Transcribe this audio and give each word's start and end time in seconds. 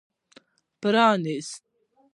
پرانېست. 0.81 1.63